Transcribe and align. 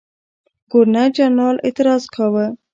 ګورنرجنرال 0.71 1.57
اعتراض 1.65 2.03
کاوه. 2.15 2.45